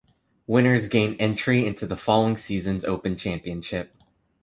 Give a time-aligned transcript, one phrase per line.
[0.47, 3.93] Winners gain entry into the following season's Open Championship.